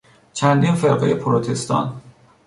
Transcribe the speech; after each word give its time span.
چندین 0.33 0.75
فرقهی 0.75 1.13
پروتستان 1.13 2.01